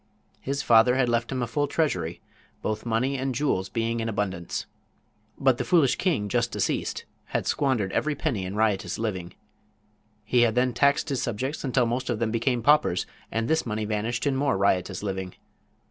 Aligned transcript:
His 0.39 0.63
father 0.63 0.95
had 0.95 1.09
left 1.09 1.31
him 1.31 1.43
a 1.43 1.45
full 1.45 1.67
treasury, 1.67 2.21
both 2.63 2.87
money 2.87 3.19
and 3.19 3.35
jewels 3.35 3.69
being 3.69 3.99
in 3.99 4.09
abundance. 4.09 4.65
But 5.37 5.59
the 5.59 5.63
foolish 5.63 5.95
king 5.95 6.27
just 6.27 6.49
deceased 6.51 7.05
had 7.25 7.45
squandered 7.45 7.91
every 7.91 8.15
penny 8.15 8.43
in 8.43 8.55
riotous 8.55 8.97
living. 8.97 9.35
He 10.23 10.41
had 10.41 10.55
then 10.55 10.73
taxed 10.73 11.09
his 11.09 11.21
subjects 11.21 11.63
until 11.63 11.85
most 11.85 12.09
of 12.09 12.17
them 12.17 12.31
became 12.31 12.63
paupers, 12.63 13.05
and 13.29 13.47
this 13.47 13.63
money 13.63 13.85
vanished 13.85 14.25
in 14.25 14.35
more 14.35 14.57
riotous 14.57 15.03
living. 15.03 15.35